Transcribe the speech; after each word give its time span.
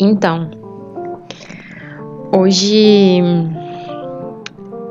Então, 0.00 0.50
hoje 2.36 3.20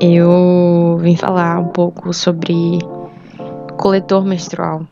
eu 0.00 0.96
vim 1.00 1.16
falar 1.16 1.58
um 1.58 1.68
pouco 1.68 2.12
sobre 2.12 2.78
coletor 3.76 4.24
menstrual. 4.24 4.86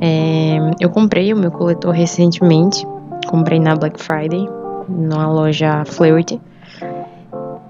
É, 0.00 0.58
eu 0.80 0.90
comprei 0.90 1.32
o 1.32 1.36
meu 1.36 1.50
coletor 1.50 1.92
recentemente, 1.92 2.86
comprei 3.28 3.60
na 3.60 3.76
Black 3.76 4.02
Friday, 4.02 4.48
numa 4.88 5.30
loja 5.30 5.84
Flirt. 5.84 6.38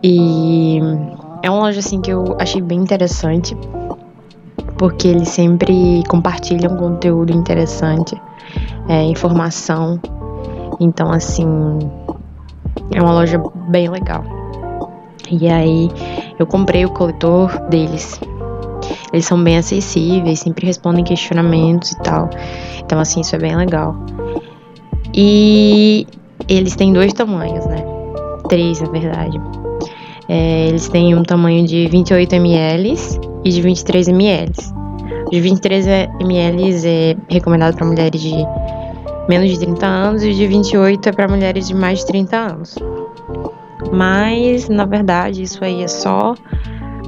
E 0.03 0.81
é 1.43 1.51
uma 1.51 1.61
loja 1.61 1.81
assim 1.81 2.01
que 2.01 2.11
eu 2.11 2.37
achei 2.39 2.63
bem 2.63 2.81
interessante, 2.81 3.57
porque 4.81 5.09
eles 5.09 5.29
sempre 5.29 6.03
compartilham 6.09 6.75
conteúdo 6.75 7.35
interessante, 7.35 8.19
é, 8.89 9.03
informação. 9.03 10.01
Então, 10.81 11.13
assim, 11.13 11.47
é 12.91 13.03
uma 13.03 13.13
loja 13.13 13.39
bem 13.69 13.91
legal. 13.91 14.25
E 15.31 15.47
aí, 15.51 15.91
eu 16.39 16.47
comprei 16.47 16.87
o 16.87 16.89
coletor 16.89 17.61
deles. 17.69 18.19
Eles 19.13 19.27
são 19.27 19.45
bem 19.45 19.59
acessíveis, 19.59 20.41
sempre 20.41 20.65
respondem 20.65 21.05
questionamentos 21.05 21.93
e 21.93 21.99
tal. 21.99 22.31
Então, 22.83 22.99
assim, 22.99 23.21
isso 23.21 23.37
é 23.37 23.39
bem 23.39 23.55
legal. 23.55 23.95
E 25.15 26.07
eles 26.49 26.75
têm 26.75 26.91
dois 26.91 27.13
tamanhos, 27.13 27.67
né? 27.67 27.85
Três, 28.49 28.81
na 28.81 28.89
verdade. 28.89 29.39
É, 30.27 30.69
eles 30.69 30.89
têm 30.89 31.15
um 31.15 31.23
tamanho 31.23 31.67
de 31.67 31.87
28 31.89 32.35
ml 32.35 32.97
e 33.45 33.51
de 33.51 33.61
23 33.61 34.09
ml. 34.09 34.80
De 35.31 35.41
23 35.41 35.87
ml 36.21 36.87
é 36.87 37.17
recomendado 37.29 37.77
para 37.77 37.87
mulheres 37.87 38.21
de 38.21 38.35
menos 39.29 39.51
de 39.51 39.59
30 39.59 39.87
anos 39.87 40.23
e 40.25 40.35
de 40.35 40.47
28 40.47 41.09
é 41.09 41.13
para 41.13 41.29
mulheres 41.29 41.69
de 41.69 41.75
mais 41.75 42.01
de 42.01 42.07
30 42.07 42.37
anos. 42.37 42.75
Mas, 43.93 44.69
na 44.69 44.85
verdade, 44.85 45.43
isso 45.43 45.65
aí 45.65 45.83
é 45.83 45.89
só 45.89 46.35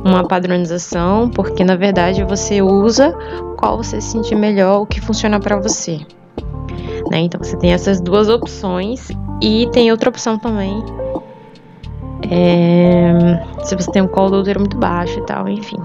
uma 0.04 0.26
padronização, 0.26 1.28
porque 1.30 1.62
na 1.62 1.76
verdade 1.76 2.24
você 2.24 2.60
usa 2.60 3.16
qual 3.56 3.76
você 3.76 4.00
se 4.00 4.10
sentir 4.10 4.34
melhor, 4.34 4.82
o 4.82 4.86
que 4.86 5.00
funciona 5.00 5.38
para 5.38 5.56
você. 5.56 5.98
Né? 7.10 7.20
Então 7.20 7.42
você 7.42 7.56
tem 7.56 7.72
essas 7.72 8.00
duas 8.00 8.28
opções 8.28 9.08
e 9.40 9.68
tem 9.72 9.90
outra 9.90 10.08
opção 10.08 10.38
também 10.38 10.82
é, 12.30 13.42
se 13.64 13.76
você 13.76 13.90
tem 13.90 14.02
um 14.02 14.08
colo 14.08 14.30
do 14.30 14.40
útero 14.40 14.60
muito 14.60 14.76
baixo 14.76 15.18
e 15.18 15.26
tal, 15.26 15.48
enfim. 15.48 15.76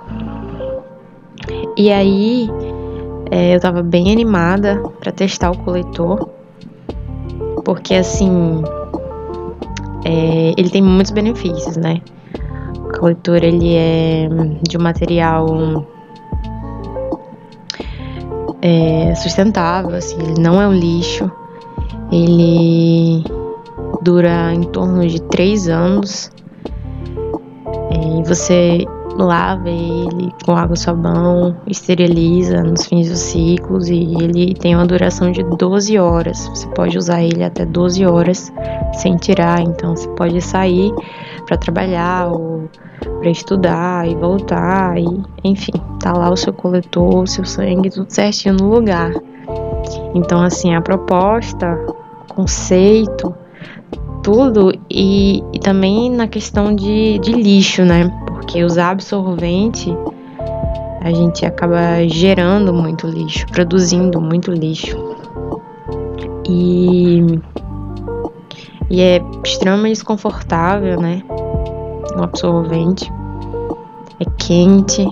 E 1.78 1.92
aí, 1.92 2.50
é, 3.30 3.54
eu 3.56 3.60
tava 3.60 3.84
bem 3.84 4.12
animada 4.12 4.82
para 5.00 5.12
testar 5.12 5.52
o 5.52 5.58
coletor, 5.60 6.28
porque 7.64 7.94
assim, 7.94 8.64
é, 10.04 10.56
ele 10.58 10.72
tem 10.72 10.82
muitos 10.82 11.12
benefícios, 11.12 11.78
né? 11.78 12.02
O 12.80 13.00
coletor 13.00 13.44
ele 13.44 13.76
é 13.76 14.28
de 14.68 14.76
um 14.76 14.82
material 14.82 15.86
é, 18.60 19.14
sustentável, 19.14 19.96
assim, 19.96 20.18
ele 20.20 20.42
não 20.42 20.60
é 20.60 20.68
um 20.68 20.74
lixo, 20.74 21.30
ele 22.12 23.24
dura 24.02 24.52
em 24.52 24.64
torno 24.64 25.06
de 25.06 25.22
3 25.22 25.70
anos. 25.70 26.32
E 27.92 28.24
você 28.28 28.88
lava 29.24 29.70
ele 29.70 30.32
com 30.46 30.56
água 30.56 30.76
e 30.76 30.80
sabão, 30.80 31.56
esteriliza 31.68 32.64
nos 32.64 32.86
fins 32.86 33.10
dos 33.10 33.20
ciclos 33.20 33.90
e 33.90 34.14
ele 34.22 34.54
tem 34.54 34.76
uma 34.76 34.86
duração 34.86 35.32
de 35.32 35.44
12 35.44 35.98
horas. 35.98 36.48
Você 36.50 36.68
pode 36.70 36.98
usar 36.98 37.22
ele 37.22 37.44
até 37.44 37.66
12 37.66 38.06
horas 38.06 38.52
sem 38.94 39.16
tirar, 39.18 39.62
então 39.62 39.96
você 39.96 40.08
pode 40.10 40.40
sair 40.42 40.92
para 41.46 41.58
trabalhar 41.58 42.28
ou 42.28 42.70
para 43.20 43.30
estudar 43.30 44.08
e 44.08 44.16
voltar 44.16 44.98
e 45.00 45.06
enfim, 45.44 45.74
tá 46.00 46.14
lá 46.14 46.30
o 46.30 46.38
seu 46.38 46.54
coletor, 46.54 47.24
o 47.24 47.28
seu 47.28 47.46
sangue 47.46 47.90
tudo 47.90 48.10
certinho 48.10 48.56
no 48.56 48.70
lugar. 48.70 49.12
Então 50.14 50.42
assim, 50.42 50.76
a 50.76 50.82
proposta, 50.82 51.78
conceito 52.28 53.34
tudo 54.28 54.74
e, 54.90 55.42
e 55.54 55.60
também 55.60 56.12
na 56.12 56.28
questão 56.28 56.76
de, 56.76 57.18
de 57.20 57.32
lixo, 57.32 57.86
né? 57.86 58.12
Porque 58.48 58.64
usar 58.64 58.92
absorvente 58.92 59.94
a 61.02 61.12
gente 61.12 61.46
acaba 61.46 62.08
gerando 62.08 62.74
muito 62.74 63.06
lixo, 63.06 63.46
produzindo 63.48 64.22
muito 64.22 64.52
lixo. 64.52 64.98
E, 66.48 67.42
e 68.90 69.02
é 69.02 69.22
extremamente 69.46 69.96
desconfortável, 69.96 70.98
né? 70.98 71.22
Um 72.16 72.24
absorvente. 72.24 73.12
É 74.18 74.24
quente 74.38 75.06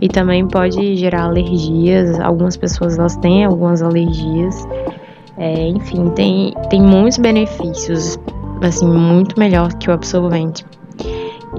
e 0.00 0.08
também 0.08 0.48
pode 0.48 0.96
gerar 0.96 1.26
alergias. 1.26 2.18
Algumas 2.18 2.56
pessoas 2.56 2.98
elas 2.98 3.14
têm 3.14 3.44
algumas 3.44 3.80
alergias. 3.80 4.66
É, 5.38 5.68
enfim, 5.68 6.10
tem, 6.10 6.52
tem 6.68 6.82
muitos 6.82 7.18
benefícios 7.18 8.18
assim, 8.60 8.88
muito 8.88 9.38
melhor 9.38 9.72
que 9.74 9.88
o 9.88 9.92
absorvente. 9.92 10.64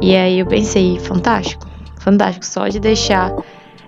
E 0.01 0.15
aí 0.15 0.39
eu 0.39 0.45
pensei, 0.45 0.99
fantástico, 0.99 1.65
fantástico, 1.99 2.45
só 2.45 2.67
de 2.67 2.79
deixar. 2.79 3.33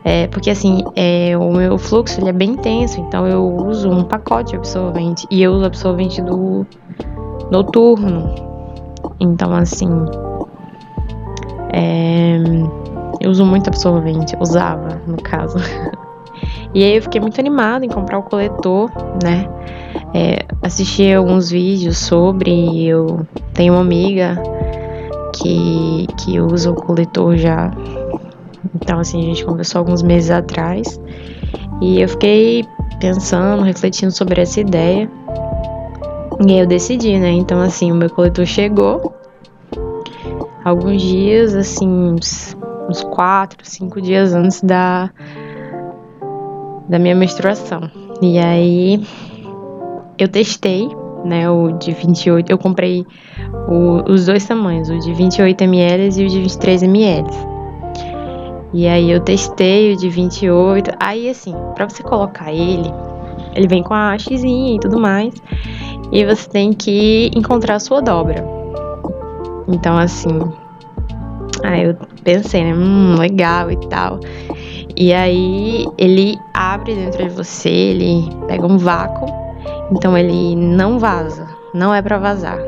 É, 0.03 0.27
porque 0.27 0.51
assim, 0.51 0.83
é, 0.95 1.35
o 1.35 1.51
meu 1.51 1.77
fluxo 1.77 2.19
ele 2.19 2.29
é 2.29 2.33
bem 2.33 2.51
intenso, 2.51 2.99
então 2.99 3.27
eu 3.27 3.43
uso 3.43 3.89
um 3.89 4.03
pacote 4.03 4.51
de 4.51 4.57
absorvente 4.57 5.25
e 5.31 5.41
eu 5.41 5.53
uso 5.53 5.65
absorvente 5.65 6.21
do 6.21 6.65
noturno. 7.49 8.33
Então 9.19 9.51
assim, 9.53 9.89
é, 11.73 12.37
eu 13.19 13.31
uso 13.31 13.45
muito 13.45 13.67
absorvente, 13.67 14.37
usava 14.39 15.01
no 15.07 15.17
caso. 15.17 15.57
e 16.71 16.83
aí 16.83 16.95
eu 16.95 17.01
fiquei 17.01 17.19
muito 17.19 17.39
animada 17.39 17.83
em 17.83 17.89
comprar 17.89 18.19
o 18.19 18.23
coletor, 18.23 18.91
né? 19.23 19.49
é, 20.13 20.45
assisti 20.61 21.11
alguns 21.13 21.49
vídeos 21.49 21.97
sobre. 21.97 22.85
Eu 22.85 23.27
tenho 23.53 23.73
uma 23.73 23.81
amiga 23.81 24.41
que, 25.45 26.07
que 26.17 26.39
usa 26.39 26.71
o 26.71 26.75
coletor 26.75 27.37
já. 27.37 27.71
Então, 28.73 28.99
assim, 28.99 29.19
a 29.19 29.25
gente 29.25 29.45
conversou 29.45 29.79
alguns 29.79 30.01
meses 30.01 30.31
atrás. 30.31 30.99
E 31.81 32.01
eu 32.01 32.09
fiquei 32.09 32.65
pensando, 32.99 33.61
refletindo 33.63 34.11
sobre 34.11 34.41
essa 34.41 34.59
ideia. 34.59 35.09
E 36.45 36.51
aí 36.51 36.59
eu 36.59 36.65
decidi, 36.65 37.17
né? 37.19 37.29
Então, 37.29 37.61
assim, 37.61 37.91
o 37.91 37.95
meu 37.95 38.09
coletor 38.09 38.45
chegou. 38.45 39.13
Alguns 40.63 41.01
dias, 41.01 41.53
assim, 41.53 41.87
uns, 41.87 42.57
uns 42.89 43.03
quatro, 43.03 43.59
cinco 43.63 44.01
dias 44.01 44.33
antes 44.33 44.61
da, 44.61 45.11
da 46.89 46.97
minha 46.97 47.15
menstruação. 47.15 47.89
E 48.21 48.39
aí 48.39 49.05
eu 50.17 50.27
testei, 50.27 50.89
né, 51.25 51.49
o 51.49 51.71
de 51.71 51.91
28, 51.91 52.51
eu 52.51 52.57
comprei 52.57 53.05
o, 53.67 54.03
os 54.11 54.27
dois 54.27 54.45
tamanhos, 54.45 54.89
o 54.89 54.99
de 54.99 55.13
28 55.13 55.63
ml 55.63 56.21
e 56.21 56.25
o 56.25 56.29
de 56.29 56.41
23 56.41 56.83
ml. 56.83 57.27
E 58.73 58.87
aí 58.87 59.09
eu 59.09 59.19
testei 59.19 59.93
o 59.93 59.97
de 59.97 60.09
28. 60.09 60.91
Aí 60.99 61.29
assim, 61.29 61.55
para 61.73 61.89
você 61.89 62.03
colocar 62.03 62.51
ele, 62.51 62.91
ele 63.55 63.67
vem 63.67 63.81
com 63.81 63.93
a 63.93 64.13
hastezinha 64.13 64.75
e 64.75 64.79
tudo 64.79 64.99
mais. 64.99 65.33
E 66.11 66.23
você 66.25 66.49
tem 66.49 66.73
que 66.73 67.31
encontrar 67.35 67.75
a 67.75 67.79
sua 67.79 68.01
dobra. 68.01 68.45
Então 69.67 69.97
assim, 69.97 70.39
aí 71.63 71.85
eu 71.85 71.97
pensei, 72.23 72.63
né, 72.63 72.73
hum, 72.73 73.15
legal 73.17 73.71
e 73.71 73.77
tal. 73.87 74.19
E 74.95 75.13
aí 75.13 75.85
ele 75.97 76.37
abre 76.53 76.93
dentro 76.93 77.23
de 77.23 77.29
você, 77.29 77.69
ele 77.69 78.29
pega 78.47 78.65
um 78.65 78.77
vácuo 78.77 79.44
então 79.91 80.17
ele 80.17 80.55
não 80.55 80.99
vaza, 80.99 81.47
não 81.73 81.93
é 81.93 82.01
para 82.01 82.17
vazar. 82.17 82.59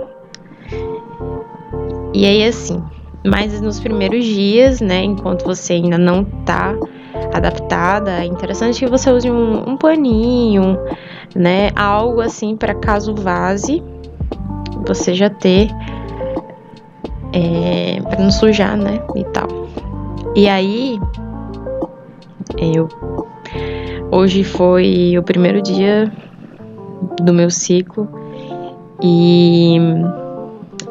E 2.13 2.25
aí 2.25 2.43
assim, 2.43 2.83
mas 3.25 3.59
nos 3.61 3.79
primeiros 3.79 4.23
dias, 4.25 4.81
né, 4.81 5.03
enquanto 5.03 5.43
você 5.43 5.73
ainda 5.73 5.97
não 5.97 6.23
tá 6.23 6.73
adaptada, 7.33 8.11
é 8.23 8.25
interessante 8.25 8.79
que 8.79 8.89
você 8.89 9.11
use 9.11 9.29
um, 9.29 9.71
um 9.71 9.77
paninho, 9.77 10.77
né, 11.35 11.69
algo 11.75 12.21
assim 12.21 12.55
para 12.55 12.73
caso 12.73 13.13
vaze, 13.13 13.83
você 14.85 15.13
já 15.13 15.29
ter 15.29 15.69
é, 17.33 18.01
para 18.01 18.19
não 18.19 18.31
sujar, 18.31 18.77
né, 18.77 19.01
e 19.15 19.23
tal. 19.25 19.47
E 20.35 20.47
aí 20.47 20.99
eu 22.57 22.87
hoje 24.11 24.43
foi 24.43 25.15
o 25.17 25.23
primeiro 25.23 25.61
dia 25.61 26.11
do 27.21 27.33
meu 27.33 27.49
ciclo 27.49 28.07
e 29.01 29.77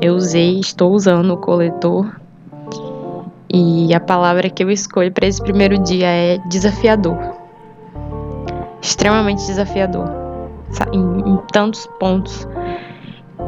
eu 0.00 0.14
usei, 0.14 0.60
estou 0.60 0.92
usando 0.92 1.32
o 1.32 1.36
coletor 1.36 2.06
e 3.52 3.94
a 3.94 4.00
palavra 4.00 4.50
que 4.50 4.62
eu 4.62 4.70
escolho 4.70 5.12
para 5.12 5.26
esse 5.26 5.42
primeiro 5.42 5.78
dia 5.78 6.08
é 6.08 6.38
desafiador. 6.48 7.16
Extremamente 8.82 9.46
desafiador. 9.46 10.08
em, 10.92 11.30
em 11.30 11.36
tantos 11.52 11.86
pontos 11.98 12.46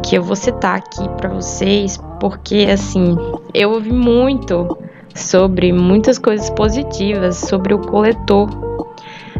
que 0.02 0.16
eu 0.16 0.22
vou 0.22 0.36
citar 0.36 0.78
aqui 0.78 1.08
para 1.16 1.28
vocês, 1.28 1.98
porque 2.20 2.68
assim, 2.70 3.16
eu 3.52 3.70
ouvi 3.72 3.92
muito 3.92 4.78
sobre 5.14 5.72
muitas 5.72 6.18
coisas 6.18 6.48
positivas 6.50 7.36
sobre 7.36 7.74
o 7.74 7.78
coletor, 7.78 8.48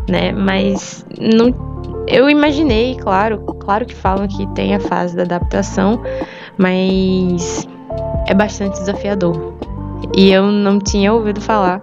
né? 0.08 0.32
Mas 0.32 1.06
não 1.18 1.67
eu 2.10 2.28
imaginei, 2.28 2.96
claro, 2.96 3.38
claro 3.60 3.84
que 3.86 3.94
falam 3.94 4.26
que 4.26 4.46
tem 4.48 4.74
a 4.74 4.80
fase 4.80 5.16
da 5.16 5.22
adaptação, 5.22 6.02
mas 6.56 7.66
é 8.26 8.34
bastante 8.34 8.78
desafiador. 8.78 9.54
E 10.16 10.30
eu 10.30 10.44
não 10.44 10.78
tinha 10.78 11.12
ouvido 11.12 11.40
falar. 11.40 11.82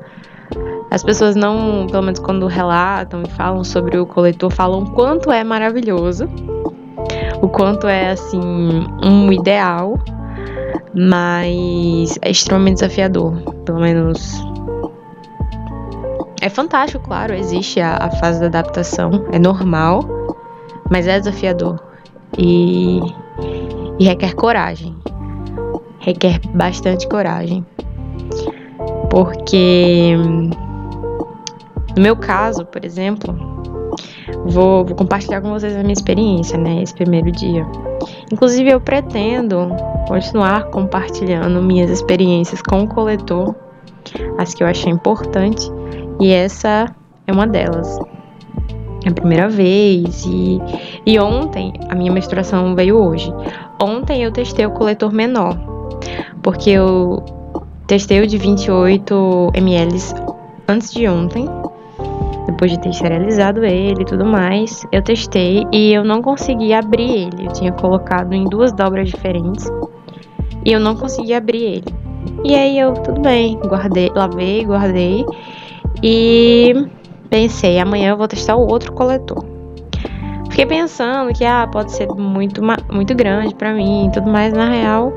As 0.89 1.03
pessoas 1.03 1.35
não, 1.35 1.87
pelo 1.87 2.03
menos 2.03 2.19
quando 2.19 2.47
relatam 2.47 3.23
e 3.23 3.29
falam 3.29 3.63
sobre 3.63 3.97
o 3.97 4.05
coletor, 4.05 4.51
falam 4.51 4.83
o 4.83 4.91
quanto 4.91 5.31
é 5.31 5.43
maravilhoso, 5.43 6.29
o 7.41 7.49
quanto 7.49 7.87
é 7.87 8.11
assim 8.11 8.39
um 9.03 9.31
ideal, 9.31 9.99
mas 10.93 12.17
é 12.21 12.29
extremamente 12.29 12.75
desafiador, 12.75 13.33
pelo 13.65 13.79
menos 13.79 14.41
é 16.41 16.49
fantástico, 16.49 17.03
claro, 17.03 17.33
existe 17.33 17.81
a, 17.81 17.97
a, 17.97 18.11
fase 18.11 18.39
da 18.39 18.45
adaptação, 18.45 19.25
é 19.31 19.39
normal, 19.39 20.05
mas 20.89 21.07
é 21.07 21.19
desafiador 21.19 21.79
e, 22.37 22.99
e 23.99 24.05
requer 24.05 24.33
coragem. 24.33 24.95
Requer 25.99 26.39
bastante 26.53 27.07
coragem. 27.07 27.65
Porque, 29.09 30.15
no 31.95 32.01
meu 32.01 32.15
caso, 32.15 32.65
por 32.65 32.83
exemplo, 32.83 33.33
vou, 34.45 34.85
vou 34.85 34.95
compartilhar 34.95 35.41
com 35.41 35.49
vocês 35.49 35.75
a 35.75 35.79
minha 35.79 35.93
experiência, 35.93 36.57
né? 36.57 36.81
Esse 36.81 36.93
primeiro 36.93 37.31
dia. 37.31 37.65
Inclusive, 38.31 38.69
eu 38.69 38.81
pretendo 38.81 39.69
continuar 40.07 40.65
compartilhando 40.65 41.61
minhas 41.61 41.89
experiências 41.89 42.61
com 42.61 42.83
o 42.83 42.87
coletor, 42.87 43.55
as 44.37 44.53
que 44.53 44.63
eu 44.63 44.67
achei 44.67 44.91
importante, 44.91 45.71
e 46.19 46.31
essa 46.31 46.93
é 47.25 47.31
uma 47.31 47.47
delas. 47.47 47.97
É 49.05 49.09
a 49.09 49.13
primeira 49.13 49.47
vez, 49.47 50.25
e, 50.25 50.59
e 51.05 51.19
ontem, 51.19 51.73
a 51.89 51.95
minha 51.95 52.11
menstruação 52.11 52.73
veio 52.75 52.97
hoje. 52.97 53.31
Ontem 53.79 54.23
eu 54.23 54.31
testei 54.31 54.65
o 54.65 54.71
coletor 54.71 55.13
menor, 55.13 55.55
porque 56.41 56.71
eu 56.71 57.23
testei 57.85 58.21
o 58.21 58.27
de 58.27 58.39
28 58.39 59.51
ml 59.53 59.99
antes 60.67 60.91
de 60.91 61.07
ontem, 61.07 61.47
depois 62.47 62.71
de 62.71 62.79
ter 62.79 62.89
esterilizado 62.89 63.63
ele 63.63 64.01
e 64.01 64.05
tudo 64.05 64.25
mais, 64.25 64.83
eu 64.91 65.03
testei 65.03 65.63
e 65.71 65.93
eu 65.93 66.03
não 66.03 66.21
consegui 66.21 66.73
abrir 66.73 67.09
ele. 67.09 67.45
Eu 67.45 67.53
tinha 67.53 67.71
colocado 67.71 68.33
em 68.33 68.45
duas 68.45 68.71
dobras 68.71 69.09
diferentes 69.09 69.69
e 70.65 70.71
eu 70.71 70.79
não 70.79 70.95
consegui 70.95 71.35
abrir 71.35 71.63
ele. 71.63 71.95
E 72.43 72.55
aí 72.55 72.79
eu, 72.79 72.93
tudo 72.93 73.21
bem, 73.21 73.55
guardei, 73.67 74.09
lavei, 74.15 74.65
guardei 74.65 75.25
e 76.01 76.73
pensei, 77.29 77.79
amanhã 77.79 78.11
eu 78.11 78.17
vou 78.17 78.27
testar 78.27 78.55
o 78.55 78.67
outro 78.67 78.93
coletor. 78.93 79.43
Fiquei 80.49 80.65
pensando 80.65 81.33
que 81.33 81.43
ah, 81.43 81.67
pode 81.69 81.91
ser 81.91 82.07
muito, 82.07 82.61
muito 82.91 83.13
grande 83.13 83.53
para 83.55 83.73
mim 83.73 84.07
e 84.07 84.11
tudo 84.11 84.29
mais, 84.29 84.53
na 84.53 84.69
real, 84.69 85.13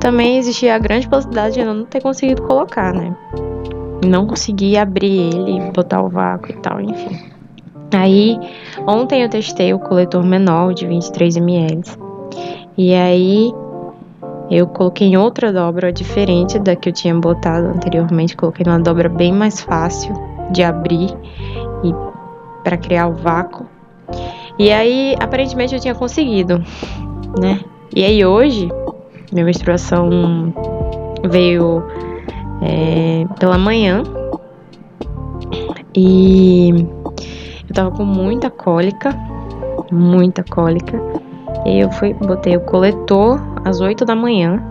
também 0.00 0.38
existia 0.38 0.74
a 0.74 0.78
grande 0.78 1.08
possibilidade 1.08 1.54
de 1.54 1.60
eu 1.60 1.74
não 1.74 1.84
ter 1.84 2.00
conseguido 2.00 2.42
colocar, 2.42 2.92
né? 2.92 3.14
não 4.06 4.26
consegui 4.26 4.76
abrir 4.76 5.34
ele, 5.34 5.60
botar 5.72 6.02
o 6.02 6.08
vácuo 6.08 6.52
e 6.52 6.56
tal, 6.56 6.80
enfim. 6.80 7.18
Aí, 7.92 8.38
ontem 8.86 9.22
eu 9.22 9.28
testei 9.28 9.74
o 9.74 9.78
coletor 9.78 10.24
menor 10.24 10.72
de 10.74 10.86
23 10.86 11.36
ml. 11.36 11.82
E 12.78 12.94
aí, 12.94 13.52
eu 14.50 14.66
coloquei 14.66 15.08
em 15.08 15.16
outra 15.16 15.52
dobra 15.52 15.92
diferente 15.92 16.58
da 16.58 16.76
que 16.76 16.88
eu 16.88 16.92
tinha 16.92 17.14
botado 17.14 17.66
anteriormente. 17.66 18.36
Coloquei 18.36 18.64
numa 18.64 18.78
dobra 18.78 19.08
bem 19.08 19.32
mais 19.32 19.60
fácil 19.60 20.14
de 20.50 20.62
abrir 20.62 21.10
e 21.84 21.94
para 22.62 22.76
criar 22.76 23.08
o 23.08 23.14
vácuo. 23.14 23.66
E 24.58 24.70
aí, 24.70 25.16
aparentemente, 25.20 25.74
eu 25.74 25.80
tinha 25.80 25.94
conseguido, 25.94 26.62
né? 27.40 27.60
E 27.94 28.04
aí, 28.04 28.24
hoje, 28.24 28.68
minha 29.32 29.44
menstruação 29.44 30.52
veio 31.28 31.82
é, 32.62 33.24
pela 33.38 33.56
manhã 33.56 34.02
e 35.94 36.70
eu 37.68 37.74
tava 37.74 37.90
com 37.90 38.04
muita 38.04 38.50
cólica, 38.50 39.16
muita 39.90 40.42
cólica. 40.44 41.00
E 41.64 41.80
eu 41.80 41.90
fui, 41.92 42.14
botei 42.14 42.56
o 42.56 42.60
coletor 42.60 43.40
às 43.64 43.80
8 43.80 44.04
da 44.04 44.14
manhã 44.14 44.62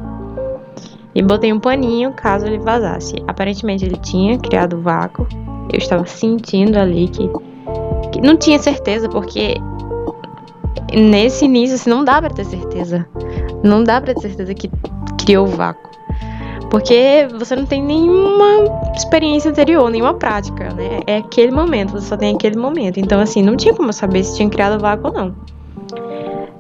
e 1.14 1.22
botei 1.22 1.52
um 1.52 1.60
paninho 1.60 2.14
caso 2.14 2.46
ele 2.46 2.60
vazasse. 2.60 3.16
Aparentemente 3.28 3.86
ele 3.86 3.98
tinha 3.98 4.38
criado 4.38 4.82
vácuo. 4.82 5.28
Eu 5.72 5.78
estava 5.78 6.06
sentindo 6.06 6.78
ali 6.78 7.08
que, 7.08 7.30
que 8.12 8.22
não 8.22 8.36
tinha 8.38 8.60
certeza, 8.60 9.08
porque 9.10 9.56
nesse 10.94 11.46
início 11.46 11.76
assim, 11.76 11.90
não 11.90 12.04
dá 12.04 12.22
para 12.22 12.34
ter 12.34 12.46
certeza. 12.46 13.08
Não 13.64 13.84
dá 13.84 14.02
para 14.02 14.14
ter 14.14 14.22
certeza 14.22 14.54
que 14.54 14.70
criou 15.18 15.46
vácuo. 15.48 15.90
Porque 16.70 17.28
você 17.38 17.56
não 17.56 17.66
tem 17.66 17.82
nenhuma 17.82 18.92
experiência 18.96 19.50
anterior, 19.50 19.90
nenhuma 19.90 20.14
prática, 20.14 20.72
né? 20.74 21.00
É 21.08 21.18
aquele 21.18 21.52
momento, 21.52 21.94
você 21.94 22.08
só 22.08 22.18
tem 22.18 22.36
aquele 22.36 22.58
momento. 22.58 23.00
Então, 23.00 23.20
assim, 23.20 23.42
não 23.42 23.56
tinha 23.56 23.74
como 23.74 23.92
saber 23.92 24.24
se 24.24 24.36
tinha 24.36 24.50
criado 24.50 24.80
vácuo 24.80 25.08
ou 25.08 25.14
não. 25.14 25.36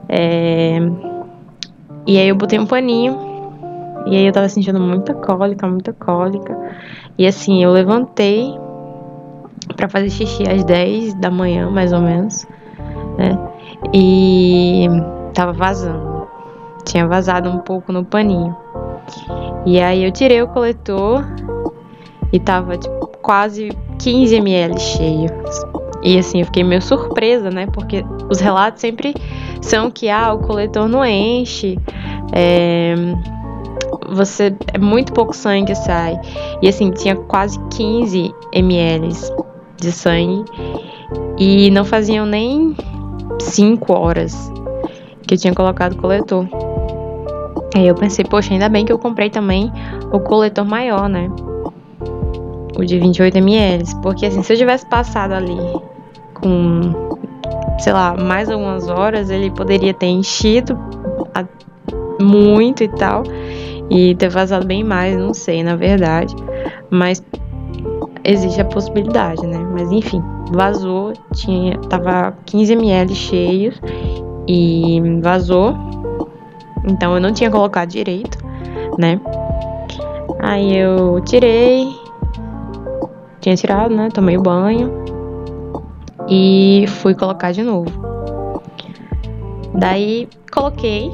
É... 0.07 0.79
E 2.07 2.17
aí 2.17 2.27
eu 2.27 2.35
botei 2.35 2.57
um 2.57 2.65
paninho. 2.65 3.29
E 4.07 4.15
aí 4.15 4.25
eu 4.25 4.31
tava 4.31 4.49
sentindo 4.49 4.79
muita 4.79 5.13
cólica, 5.13 5.67
muita 5.67 5.93
cólica. 5.93 6.57
E 7.17 7.27
assim, 7.27 7.63
eu 7.63 7.71
levantei 7.71 8.57
para 9.75 9.87
fazer 9.87 10.09
xixi 10.09 10.43
às 10.49 10.63
10 10.63 11.15
da 11.15 11.29
manhã, 11.29 11.69
mais 11.69 11.93
ou 11.93 12.01
menos, 12.01 12.47
né? 13.17 13.37
E 13.93 14.87
tava 15.33 15.53
vazando. 15.53 16.27
Tinha 16.85 17.07
vazado 17.07 17.49
um 17.49 17.59
pouco 17.59 17.91
no 17.91 18.03
paninho. 18.03 18.55
E 19.65 19.79
aí 19.79 20.03
eu 20.03 20.11
tirei 20.11 20.41
o 20.41 20.47
coletor 20.47 21.23
e 22.31 22.39
tava 22.39 22.77
tipo, 22.77 23.07
quase 23.21 23.69
15 23.99 24.35
ml 24.35 24.79
cheio. 24.79 25.29
E 26.01 26.17
assim, 26.17 26.39
eu 26.39 26.45
fiquei 26.45 26.63
meio 26.63 26.81
surpresa, 26.81 27.49
né? 27.49 27.67
Porque 27.67 28.05
os 28.29 28.39
relatos 28.39 28.81
sempre 28.81 29.13
são 29.61 29.91
que 29.91 30.09
ah, 30.09 30.33
o 30.33 30.39
coletor 30.39 30.87
não 30.87 31.05
enche, 31.05 31.77
é, 32.31 32.95
você 34.09 34.55
é 34.73 34.77
muito 34.77 35.11
pouco 35.13 35.35
sangue 35.35 35.75
sai. 35.75 36.19
E 36.61 36.67
assim, 36.67 36.91
tinha 36.91 37.15
quase 37.15 37.59
15 37.69 38.33
ml 38.53 39.09
de 39.79 39.91
sangue 39.91 40.43
e 41.37 41.71
não 41.71 41.85
faziam 41.85 42.25
nem 42.25 42.75
5 43.39 43.93
horas 43.93 44.51
que 45.25 45.35
eu 45.35 45.37
tinha 45.37 45.53
colocado 45.53 45.93
o 45.93 45.97
coletor. 45.97 46.47
Aí 47.75 47.87
eu 47.87 47.95
pensei, 47.95 48.25
poxa, 48.25 48.53
ainda 48.53 48.67
bem 48.67 48.83
que 48.83 48.91
eu 48.91 48.97
comprei 48.97 49.29
também 49.29 49.71
o 50.11 50.19
coletor 50.19 50.65
maior, 50.65 51.07
né? 51.07 51.29
O 52.75 52.83
de 52.83 52.99
28 52.99 53.37
ml. 53.37 53.83
Porque 54.01 54.25
assim, 54.25 54.41
se 54.41 54.53
eu 54.53 54.57
tivesse 54.57 54.85
passado 54.87 55.33
ali 55.33 55.57
com, 56.33 56.81
sei 57.79 57.93
lá, 57.93 58.15
mais 58.15 58.49
algumas 58.49 58.87
horas, 58.89 59.29
ele 59.29 59.51
poderia 59.51 59.93
ter 59.93 60.07
enchido 60.07 60.77
muito 62.19 62.83
e 62.83 62.87
tal. 62.87 63.23
E 63.89 64.15
ter 64.15 64.29
vazado 64.29 64.65
bem 64.65 64.83
mais, 64.83 65.17
não 65.17 65.33
sei, 65.33 65.63
na 65.63 65.75
verdade. 65.75 66.35
Mas 66.89 67.23
existe 68.23 68.61
a 68.61 68.65
possibilidade, 68.65 69.45
né? 69.45 69.57
Mas 69.71 69.91
enfim, 69.91 70.21
vazou, 70.51 71.13
tinha, 71.33 71.77
tava 71.89 72.35
15 72.45 72.73
ml 72.73 73.15
cheios 73.15 73.81
e 74.47 75.01
vazou 75.21 75.75
então 76.83 77.15
eu 77.15 77.21
não 77.21 77.31
tinha 77.31 77.49
colocado 77.49 77.89
direito, 77.89 78.37
né? 78.97 79.19
Aí 80.39 80.77
eu 80.77 81.19
tirei, 81.21 81.87
tinha 83.41 83.55
tirado, 83.55 83.93
né? 83.93 84.09
Tomei 84.13 84.37
o 84.37 84.41
banho 84.41 84.91
e 86.27 86.85
fui 86.87 87.13
colocar 87.13 87.51
de 87.51 87.63
novo. 87.63 87.91
Daí 89.73 90.27
coloquei 90.51 91.11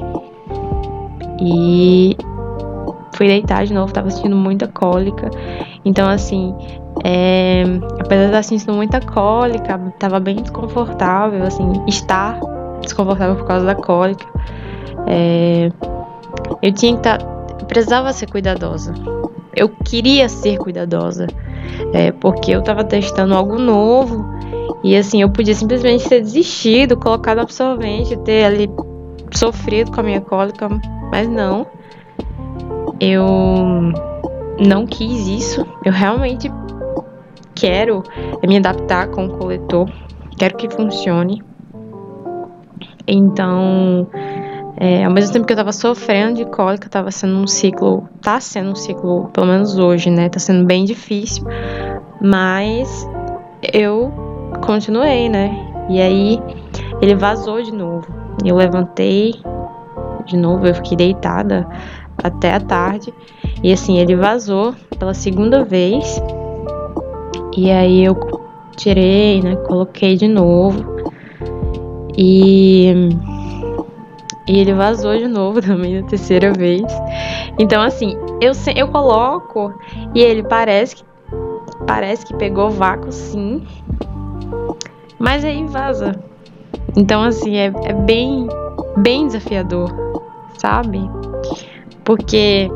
e 1.40 2.16
fui 3.14 3.26
deitar 3.26 3.66
de 3.66 3.74
novo, 3.74 3.92
tava 3.92 4.10
sentindo 4.10 4.36
muita 4.36 4.68
cólica. 4.68 5.30
Então, 5.84 6.08
assim, 6.08 6.54
é, 7.04 7.62
apesar 8.00 8.22
de 8.22 8.26
estar 8.26 8.42
sentindo 8.42 8.74
muita 8.74 9.00
cólica, 9.00 9.78
tava 9.98 10.18
bem 10.18 10.36
desconfortável, 10.36 11.42
assim, 11.44 11.72
estar 11.86 12.38
desconfortável 12.80 13.36
por 13.36 13.46
causa 13.46 13.66
da 13.66 13.74
cólica. 13.74 14.26
É, 15.06 15.70
eu 16.62 16.72
tinha 16.72 16.92
que 16.92 16.98
estar. 16.98 17.18
Tá, 17.18 17.64
precisava 17.66 18.12
ser 18.12 18.30
cuidadosa. 18.30 18.94
Eu 19.54 19.68
queria 19.68 20.28
ser 20.28 20.58
cuidadosa. 20.58 21.26
É, 21.92 22.12
porque 22.12 22.52
eu 22.52 22.60
estava 22.60 22.84
testando 22.84 23.34
algo 23.34 23.58
novo 23.58 24.24
E 24.82 24.96
assim, 24.96 25.20
eu 25.20 25.28
podia 25.28 25.54
simplesmente 25.54 26.08
ter 26.08 26.20
desistido, 26.20 26.96
colocado 26.96 27.40
absorvente, 27.40 28.16
ter 28.18 28.44
ali 28.44 28.70
sofrido 29.32 29.90
com 29.90 30.00
a 30.00 30.02
minha 30.02 30.20
cólica, 30.20 30.68
mas 31.10 31.28
não. 31.28 31.66
Eu 33.00 33.26
não 34.58 34.86
quis 34.86 35.26
isso. 35.26 35.66
Eu 35.84 35.92
realmente 35.92 36.50
quero 37.56 38.04
me 38.46 38.58
adaptar 38.58 39.08
com 39.08 39.26
o 39.26 39.38
coletor, 39.38 39.88
quero 40.38 40.56
que 40.56 40.70
funcione. 40.70 41.42
Então, 43.08 44.06
é, 44.76 45.04
ao 45.04 45.10
mesmo 45.10 45.32
tempo 45.32 45.46
que 45.46 45.52
eu 45.52 45.56
tava 45.56 45.72
sofrendo 45.72 46.34
de 46.34 46.44
cólica, 46.44 46.88
tava 46.88 47.10
sendo 47.10 47.36
um 47.38 47.46
ciclo, 47.46 48.08
tá 48.20 48.38
sendo 48.38 48.72
um 48.72 48.74
ciclo, 48.74 49.28
pelo 49.32 49.46
menos 49.46 49.78
hoje, 49.78 50.10
né? 50.10 50.28
Tá 50.28 50.38
sendo 50.38 50.64
bem 50.66 50.84
difícil, 50.84 51.44
mas 52.20 53.08
eu 53.72 54.12
continuei, 54.64 55.28
né? 55.28 55.50
E 55.88 56.00
aí 56.00 56.38
ele 57.00 57.14
vazou 57.14 57.62
de 57.62 57.72
novo. 57.72 58.06
Eu 58.44 58.56
levantei 58.56 59.34
de 60.26 60.36
novo, 60.36 60.66
eu 60.66 60.74
fiquei 60.74 60.96
deitada 60.96 61.66
até 62.22 62.54
a 62.54 62.60
tarde. 62.60 63.14
E 63.62 63.72
assim, 63.72 63.98
ele 63.98 64.14
vazou 64.14 64.74
pela 64.98 65.14
segunda 65.14 65.64
vez. 65.64 66.20
E 67.56 67.70
aí 67.70 68.04
eu 68.04 68.14
tirei, 68.76 69.40
né? 69.40 69.56
Coloquei 69.56 70.16
de 70.16 70.28
novo. 70.28 71.02
E, 72.16 72.92
e 74.46 74.58
ele 74.58 74.74
vazou 74.74 75.16
de 75.16 75.26
novo 75.26 75.60
também 75.62 76.00
na 76.00 76.06
terceira 76.06 76.52
vez. 76.52 76.84
Então, 77.58 77.82
assim, 77.82 78.16
eu, 78.40 78.52
eu 78.74 78.88
coloco 78.88 79.72
e 80.14 80.20
ele 80.20 80.42
parece 80.42 80.96
que 80.96 81.06
parece 81.86 82.26
que 82.26 82.34
pegou 82.34 82.70
vácuo 82.70 83.12
sim. 83.12 83.62
Mas 85.18 85.44
aí 85.44 85.64
vaza. 85.64 86.12
Então, 86.96 87.22
assim, 87.22 87.56
é, 87.56 87.72
é 87.84 87.92
bem, 87.92 88.48
bem 88.96 89.26
desafiador, 89.26 89.90
sabe? 90.58 91.00
Porque 92.04 92.70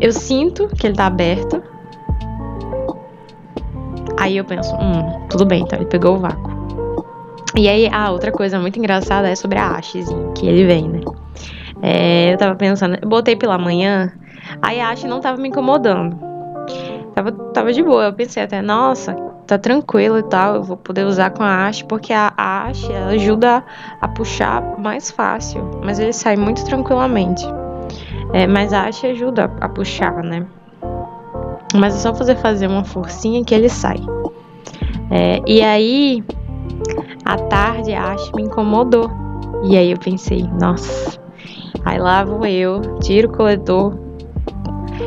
eu 0.00 0.12
sinto 0.12 0.68
que 0.68 0.86
ele 0.86 0.96
tá 0.96 1.06
aberto. 1.06 1.62
Aí 4.18 4.36
eu 4.36 4.44
penso, 4.44 4.74
hum, 4.74 5.26
tudo 5.30 5.46
bem, 5.46 5.62
então 5.62 5.78
ele 5.78 5.86
pegou 5.86 6.16
o 6.16 6.18
vácuo. 6.18 6.58
E 7.56 7.68
aí, 7.68 7.88
a 7.92 8.10
outra 8.10 8.30
coisa 8.30 8.58
muito 8.58 8.78
engraçada 8.78 9.28
é 9.28 9.34
sobre 9.34 9.58
a 9.58 9.70
hastezinha 9.70 10.32
que 10.34 10.46
ele 10.46 10.66
vem, 10.66 10.88
né? 10.88 11.00
É, 11.80 12.32
eu 12.32 12.36
tava 12.36 12.54
pensando, 12.56 12.98
eu 13.00 13.08
botei 13.08 13.36
pela 13.36 13.56
manhã, 13.56 14.12
aí 14.60 14.80
a 14.80 14.90
haste 14.90 15.06
não 15.06 15.20
tava 15.20 15.40
me 15.40 15.48
incomodando. 15.48 16.18
Tava, 17.14 17.32
tava 17.32 17.72
de 17.72 17.82
boa, 17.82 18.06
eu 18.06 18.12
pensei 18.12 18.42
até, 18.42 18.60
nossa, 18.60 19.14
tá 19.46 19.56
tranquilo 19.56 20.18
e 20.18 20.22
tal, 20.24 20.56
eu 20.56 20.62
vou 20.62 20.76
poder 20.76 21.04
usar 21.04 21.30
com 21.30 21.42
a 21.42 21.66
haste, 21.66 21.84
porque 21.84 22.12
a, 22.12 22.32
haste 22.36 22.92
ajuda 22.92 23.64
a, 24.00 24.08
puxar 24.08 24.62
mais 24.78 25.10
fácil, 25.10 25.80
mas 25.82 25.98
ele 25.98 26.12
sai 26.12 26.36
muito 26.36 26.64
tranquilamente. 26.64 27.44
É, 28.34 28.46
mas 28.46 28.72
a 28.72 28.86
haste 28.86 29.06
ajuda 29.06 29.50
a 29.60 29.68
puxar, 29.68 30.22
né? 30.22 30.44
Mas 31.74 31.94
é 31.94 31.98
só 31.98 32.14
fazer 32.14 32.36
fazer 32.36 32.66
uma 32.66 32.84
forcinha 32.84 33.44
que 33.44 33.54
ele 33.54 33.68
sai. 33.68 33.98
É, 35.10 35.40
e 35.46 35.62
aí, 35.62 36.24
à 37.24 37.36
tarde, 37.36 37.92
a 37.92 38.12
haste 38.12 38.34
me 38.34 38.42
incomodou. 38.42 39.10
E 39.64 39.76
aí 39.76 39.90
eu 39.90 39.98
pensei, 39.98 40.44
nossa. 40.60 41.18
Aí 41.84 41.98
lá 41.98 42.24
vou 42.24 42.44
eu, 42.46 42.98
tiro 43.00 43.28
o 43.28 43.36
coletor, 43.36 43.98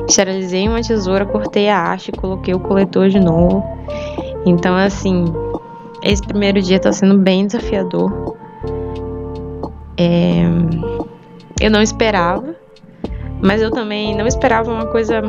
esterilizei 0.08 0.68
uma 0.68 0.82
tesoura, 0.82 1.26
cortei 1.26 1.70
a 1.70 1.92
haste, 1.92 2.12
coloquei 2.12 2.54
o 2.54 2.60
coletor 2.60 3.10
de 3.10 3.20
novo. 3.20 3.64
Então, 4.46 4.76
assim, 4.76 5.26
esse 6.04 6.22
primeiro 6.24 6.62
dia 6.62 6.80
tá 6.80 6.92
sendo 6.92 7.18
bem 7.18 7.46
desafiador. 7.46 8.36
É, 9.98 10.44
eu 11.60 11.70
não 11.70 11.82
esperava, 11.82 12.56
mas 13.42 13.62
eu 13.62 13.70
também 13.70 14.16
não 14.16 14.26
esperava 14.26 14.72
uma 14.72 14.88
coisa 14.88 15.22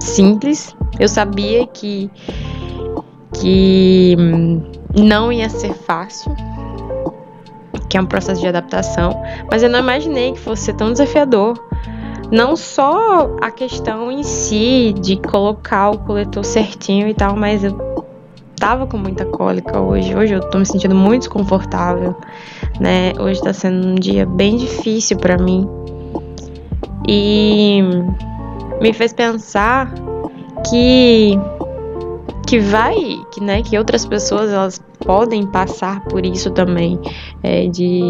simples. 0.00 0.74
Eu 0.98 1.08
sabia 1.08 1.66
que 1.66 2.10
que 3.40 4.16
não 4.94 5.32
ia 5.32 5.48
ser 5.48 5.72
fácil, 5.72 6.34
que 7.88 7.96
é 7.96 8.00
um 8.00 8.06
processo 8.06 8.40
de 8.40 8.48
adaptação, 8.48 9.22
mas 9.50 9.62
eu 9.62 9.70
não 9.70 9.78
imaginei 9.78 10.32
que 10.32 10.40
fosse 10.40 10.72
tão 10.72 10.92
desafiador. 10.92 11.58
Não 12.30 12.54
só 12.54 13.36
a 13.40 13.50
questão 13.50 14.10
em 14.10 14.22
si 14.22 14.94
de 15.00 15.16
colocar 15.16 15.90
o 15.90 15.98
coletor 15.98 16.44
certinho 16.44 17.08
e 17.08 17.14
tal, 17.14 17.34
mas 17.34 17.64
eu 17.64 18.06
tava 18.56 18.86
com 18.86 18.96
muita 18.96 19.24
cólica 19.24 19.80
hoje. 19.80 20.14
Hoje 20.14 20.34
eu 20.34 20.40
tô 20.40 20.58
me 20.58 20.66
sentindo 20.66 20.94
muito 20.94 21.22
desconfortável, 21.22 22.14
né? 22.78 23.12
Hoje 23.18 23.40
tá 23.40 23.52
sendo 23.52 23.88
um 23.88 23.94
dia 23.96 24.26
bem 24.26 24.56
difícil 24.56 25.16
para 25.16 25.36
mim. 25.38 25.68
E 27.08 27.82
me 28.80 28.92
fez 28.92 29.12
pensar 29.12 29.92
que 30.68 31.38
que 32.46 32.58
vai, 32.58 32.96
que, 33.30 33.40
né, 33.40 33.62
que 33.62 33.78
outras 33.78 34.04
pessoas 34.04 34.50
elas 34.50 34.82
podem 35.06 35.46
passar 35.46 36.02
por 36.06 36.26
isso 36.26 36.50
também, 36.50 36.98
é, 37.44 37.68
de, 37.68 38.00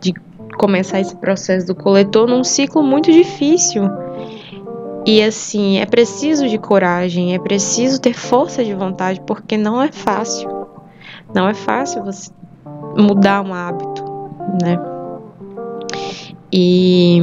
de 0.00 0.14
começar 0.56 1.00
esse 1.00 1.14
processo 1.16 1.66
do 1.66 1.74
coletor 1.74 2.26
num 2.26 2.42
ciclo 2.42 2.82
muito 2.82 3.12
difícil. 3.12 3.82
E 5.04 5.22
assim, 5.22 5.78
é 5.78 5.84
preciso 5.84 6.48
de 6.48 6.56
coragem, 6.56 7.34
é 7.34 7.38
preciso 7.38 8.00
ter 8.00 8.14
força 8.14 8.64
de 8.64 8.72
vontade, 8.72 9.20
porque 9.26 9.58
não 9.58 9.82
é 9.82 9.92
fácil. 9.92 10.66
Não 11.34 11.46
é 11.46 11.52
fácil 11.52 12.02
você 12.02 12.30
mudar 12.96 13.42
um 13.42 13.52
hábito, 13.52 14.02
né? 14.62 14.78
E 16.50 17.22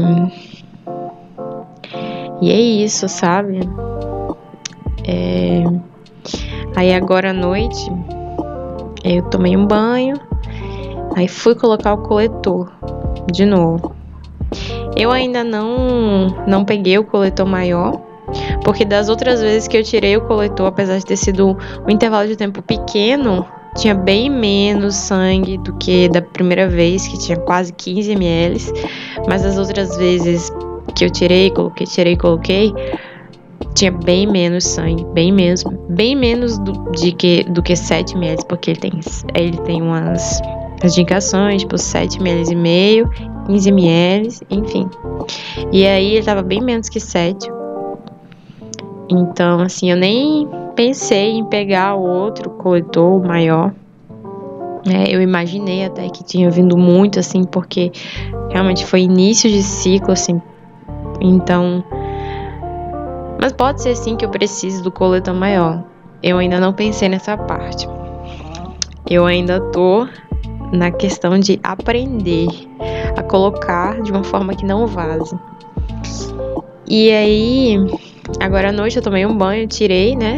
e 2.41 2.51
é 2.51 2.59
isso, 2.59 3.07
sabe? 3.07 3.59
É... 5.07 5.63
Aí 6.75 6.93
agora 6.93 7.29
à 7.29 7.33
noite 7.33 7.89
eu 9.03 9.21
tomei 9.23 9.55
um 9.55 9.65
banho, 9.65 10.19
aí 11.15 11.27
fui 11.27 11.55
colocar 11.55 11.93
o 11.93 11.99
coletor 11.99 12.71
de 13.31 13.45
novo. 13.45 13.95
Eu 14.97 15.11
ainda 15.11 15.43
não 15.43 16.27
não 16.47 16.65
peguei 16.65 16.97
o 16.97 17.03
coletor 17.03 17.45
maior, 17.45 18.01
porque 18.63 18.83
das 18.83 19.09
outras 19.09 19.41
vezes 19.41 19.67
que 19.67 19.77
eu 19.77 19.83
tirei 19.83 20.17
o 20.17 20.21
coletor, 20.21 20.67
apesar 20.67 20.97
de 20.97 21.05
ter 21.05 21.17
sido 21.17 21.57
um 21.87 21.89
intervalo 21.89 22.27
de 22.27 22.35
tempo 22.35 22.61
pequeno, 22.61 23.45
tinha 23.75 23.93
bem 23.93 24.29
menos 24.29 24.95
sangue 24.95 25.57
do 25.57 25.73
que 25.73 26.07
da 26.07 26.21
primeira 26.21 26.67
vez, 26.67 27.07
que 27.07 27.19
tinha 27.19 27.37
quase 27.37 27.73
15 27.73 28.11
ml, 28.13 28.57
mas 29.27 29.45
as 29.45 29.57
outras 29.57 29.97
vezes 29.97 30.49
que 30.95 31.05
eu 31.05 31.09
tirei, 31.09 31.51
coloquei, 31.51 31.85
tirei, 31.85 32.15
coloquei, 32.15 32.73
tinha 33.75 33.91
bem 33.91 34.25
menos 34.25 34.63
sangue, 34.63 35.05
bem 35.13 35.31
menos, 35.31 35.63
bem 35.89 36.15
menos 36.15 36.57
do, 36.59 36.91
de 36.91 37.11
que, 37.11 37.43
do 37.43 37.61
que 37.61 37.75
7 37.75 38.15
ml, 38.15 38.45
porque 38.47 38.71
ele 38.71 38.79
tem, 38.79 38.99
ele 39.35 39.57
tem 39.61 39.81
umas 39.81 40.41
indicações, 40.83 41.61
tipo 41.61 41.77
7 41.77 42.19
ml 42.19 42.51
e 42.51 42.55
meio, 42.55 43.09
15 43.47 43.69
ml, 43.69 44.29
enfim. 44.49 44.89
E 45.71 45.85
aí 45.85 46.15
ele 46.15 46.25
tava 46.25 46.41
bem 46.41 46.61
menos 46.61 46.89
que 46.89 46.99
7. 46.99 47.49
Então, 49.09 49.59
assim, 49.59 49.91
eu 49.91 49.97
nem 49.97 50.47
pensei 50.75 51.31
em 51.31 51.45
pegar 51.45 51.95
o 51.95 52.01
outro 52.01 52.49
coletor 52.51 53.23
maior. 53.23 53.73
É, 54.87 55.13
eu 55.13 55.21
imaginei 55.21 55.83
até 55.83 56.07
que 56.09 56.23
tinha 56.23 56.49
vindo 56.49 56.77
muito, 56.77 57.19
assim, 57.19 57.43
porque 57.43 57.91
realmente 58.51 58.85
foi 58.85 59.01
início 59.01 59.49
de 59.49 59.63
ciclo, 59.63 60.11
assim, 60.11 60.39
então, 61.21 61.83
mas 63.39 63.51
pode 63.53 63.81
ser 63.81 63.95
sim 63.95 64.15
que 64.15 64.25
eu 64.25 64.29
precise 64.29 64.81
do 64.81 64.91
coletor 64.91 65.33
maior. 65.33 65.83
Eu 66.23 66.37
ainda 66.37 66.59
não 66.59 66.73
pensei 66.73 67.09
nessa 67.09 67.37
parte. 67.37 67.87
Eu 69.09 69.25
ainda 69.25 69.59
tô 69.71 70.07
na 70.71 70.91
questão 70.91 71.37
de 71.37 71.59
aprender 71.63 72.47
a 73.15 73.21
colocar 73.21 74.01
de 74.01 74.11
uma 74.11 74.23
forma 74.23 74.55
que 74.55 74.65
não 74.65 74.87
vaze. 74.87 75.37
E 76.87 77.11
aí, 77.11 77.77
agora 78.39 78.69
à 78.69 78.71
noite 78.71 78.97
eu 78.97 79.03
tomei 79.03 79.25
um 79.25 79.37
banho, 79.37 79.67
tirei, 79.67 80.15
né? 80.15 80.37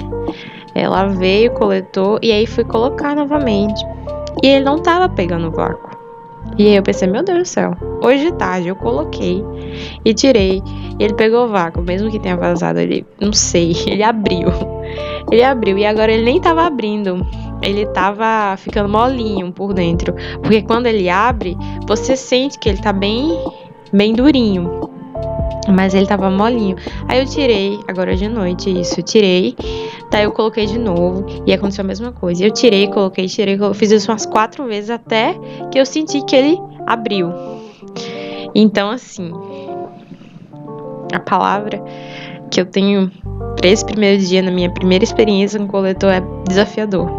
É, 0.76 0.88
lavei 0.88 1.48
o 1.48 1.54
coletor 1.54 2.20
e 2.22 2.32
aí 2.32 2.46
fui 2.46 2.64
colocar 2.64 3.16
novamente. 3.16 3.84
E 4.44 4.48
ele 4.48 4.66
não 4.66 4.80
tava 4.82 5.10
pegando 5.10 5.50
vácuo. 5.50 5.87
E 6.58 6.68
aí 6.68 6.76
eu 6.76 6.84
pensei, 6.84 7.08
meu 7.08 7.24
Deus 7.24 7.40
do 7.40 7.46
céu, 7.46 7.72
hoje 8.04 8.26
de 8.26 8.34
tarde 8.34 8.68
eu 8.68 8.76
coloquei 8.76 9.44
e 10.04 10.14
tirei. 10.14 10.62
E 11.00 11.04
ele 11.04 11.14
pegou 11.14 11.46
o 11.46 11.48
vácuo, 11.48 11.84
mesmo 11.84 12.10
que 12.10 12.20
tenha 12.20 12.36
vazado, 12.36 12.80
ele, 12.80 13.06
não 13.22 13.32
sei, 13.32 13.74
ele 13.86 14.02
abriu. 14.02 14.50
Ele 15.32 15.44
abriu 15.44 15.78
e 15.78 15.86
agora 15.86 16.12
ele 16.12 16.24
nem 16.24 16.42
tava 16.42 16.64
abrindo. 16.64 17.26
Ele 17.62 17.86
tava 17.88 18.56
ficando 18.58 18.90
molinho 18.90 19.52
por 19.52 19.74
dentro. 19.74 20.14
Porque 20.42 20.62
quando 20.62 20.88
ele 20.88 21.10
abre, 21.10 21.56
você 21.88 22.16
sente 22.16 22.58
que 22.58 22.70
ele 22.70 22.82
tá 22.82 22.94
bem, 22.94 23.38
bem 23.92 24.14
durinho. 24.14 24.97
Mas 25.68 25.94
ele 25.94 26.06
tava 26.06 26.30
molinho. 26.30 26.76
Aí 27.08 27.20
eu 27.20 27.26
tirei, 27.26 27.80
agora 27.88 28.16
de 28.16 28.28
noite, 28.28 28.70
isso. 28.70 29.00
Eu 29.00 29.04
tirei, 29.04 29.56
Tá, 30.10 30.22
eu 30.22 30.32
coloquei 30.32 30.66
de 30.66 30.80
novo 30.80 31.26
e 31.46 31.52
aconteceu 31.52 31.84
a 31.84 31.88
mesma 31.88 32.12
coisa. 32.12 32.46
Eu 32.46 32.52
tirei, 32.52 32.88
coloquei, 32.88 33.28
tirei, 33.28 33.58
coloquei, 33.58 33.80
fiz 33.80 33.92
isso 33.92 34.10
umas 34.10 34.26
quatro 34.26 34.66
vezes 34.66 34.90
até 34.90 35.36
que 35.72 35.78
eu 35.78 35.86
senti 35.86 36.24
que 36.26 36.36
ele 36.36 36.58
abriu. 36.86 37.32
Então, 38.56 38.90
assim, 38.90 39.32
a 41.14 41.20
palavra 41.20 41.84
que 42.50 42.62
eu 42.62 42.66
tenho 42.66 43.12
para 43.58 43.68
esse 43.68 43.86
primeiro 43.86 44.24
dia, 44.24 44.42
na 44.42 44.52
minha 44.52 44.70
primeira 44.70 45.04
experiência 45.04 45.60
com 45.60 45.68
coletor, 45.68 46.12
é 46.12 46.24
desafiador. 46.48 47.10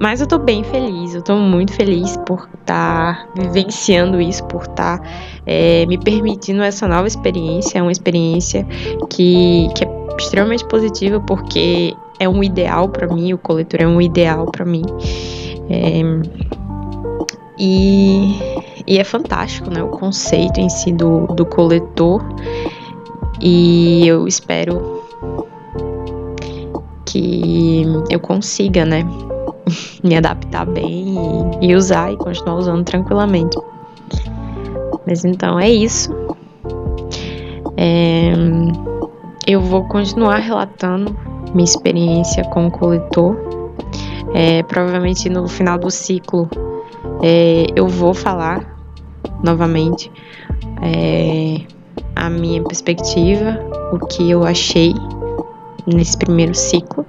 Mas 0.00 0.20
eu 0.20 0.26
tô 0.26 0.38
bem 0.38 0.62
feliz, 0.64 1.14
eu 1.14 1.22
tô 1.22 1.36
muito 1.36 1.72
feliz 1.72 2.16
por 2.26 2.48
estar 2.60 3.26
tá 3.26 3.28
vivenciando 3.36 4.20
isso, 4.20 4.44
por 4.44 4.62
estar 4.62 4.98
tá, 4.98 5.08
é, 5.46 5.86
me 5.86 5.96
permitindo 5.96 6.62
essa 6.62 6.86
nova 6.86 7.06
experiência. 7.06 7.78
É 7.78 7.82
uma 7.82 7.92
experiência 7.92 8.66
que, 9.08 9.68
que 9.74 9.84
é 9.84 9.88
extremamente 10.18 10.64
positiva, 10.66 11.20
porque 11.20 11.94
é 12.18 12.28
um 12.28 12.42
ideal 12.42 12.88
para 12.88 13.06
mim, 13.06 13.32
o 13.32 13.38
coletor 13.38 13.80
é 13.82 13.86
um 13.86 14.00
ideal 14.00 14.46
para 14.46 14.64
mim. 14.64 14.84
É, 15.70 16.02
e, 17.58 18.38
e 18.86 18.98
é 18.98 19.04
fantástico, 19.04 19.70
né? 19.70 19.82
O 19.82 19.88
conceito 19.88 20.60
em 20.60 20.68
si 20.68 20.92
do, 20.92 21.26
do 21.28 21.46
coletor. 21.46 22.22
E 23.40 24.06
eu 24.06 24.26
espero 24.26 25.02
que 27.06 27.84
eu 28.10 28.18
consiga, 28.18 28.84
né? 28.84 29.06
Me 30.02 30.16
adaptar 30.16 30.66
bem 30.66 31.14
e, 31.60 31.68
e 31.68 31.74
usar 31.74 32.12
e 32.12 32.16
continuar 32.16 32.56
usando 32.56 32.84
tranquilamente. 32.84 33.56
Mas 35.06 35.24
então 35.24 35.58
é 35.58 35.70
isso. 35.70 36.12
É, 37.76 38.32
eu 39.46 39.60
vou 39.60 39.84
continuar 39.84 40.36
relatando 40.38 41.16
minha 41.54 41.64
experiência 41.64 42.44
com 42.44 42.66
o 42.66 42.70
coletor. 42.70 43.36
É, 44.34 44.62
provavelmente 44.64 45.28
no 45.28 45.46
final 45.46 45.78
do 45.78 45.90
ciclo 45.90 46.48
é, 47.22 47.66
eu 47.76 47.86
vou 47.86 48.12
falar 48.12 48.74
novamente 49.42 50.10
é, 50.82 51.60
a 52.16 52.30
minha 52.30 52.62
perspectiva, 52.62 53.58
o 53.92 53.98
que 54.06 54.30
eu 54.30 54.44
achei 54.44 54.94
nesse 55.86 56.16
primeiro 56.16 56.54
ciclo. 56.54 57.04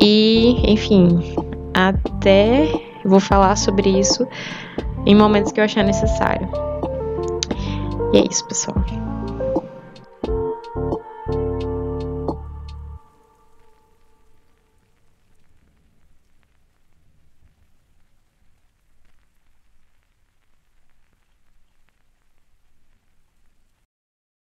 E, 0.00 0.72
enfim, 0.72 1.33
até 1.74 2.72
vou 3.04 3.20
falar 3.20 3.56
sobre 3.56 3.90
isso 3.90 4.26
em 5.06 5.14
momentos 5.14 5.52
que 5.52 5.60
eu 5.60 5.64
achar 5.64 5.84
necessário. 5.84 6.48
E 8.12 8.18
é 8.18 8.24
isso, 8.30 8.46
pessoal. 8.46 8.76